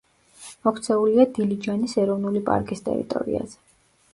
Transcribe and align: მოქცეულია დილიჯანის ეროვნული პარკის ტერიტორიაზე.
მოქცეულია 0.67 1.27
დილიჯანის 1.35 1.93
ეროვნული 2.05 2.41
პარკის 2.49 2.83
ტერიტორიაზე. 2.89 3.63